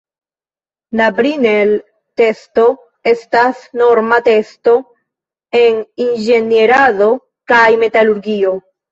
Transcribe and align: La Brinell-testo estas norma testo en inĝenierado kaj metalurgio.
La 0.99 1.07
Brinell-testo 1.17 2.63
estas 3.11 3.59
norma 3.81 4.17
testo 4.27 4.73
en 5.59 5.77
inĝenierado 6.07 7.11
kaj 7.53 7.61
metalurgio. 7.85 8.55